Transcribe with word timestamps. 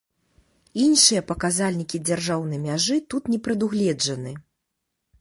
Іншыя 0.85 1.25
паказальнікі 1.33 2.03
дзяржаўнай 2.11 2.59
мяжы 2.67 3.01
тут 3.15 3.23
не 3.37 3.43
прадугледжаны. 3.49 4.39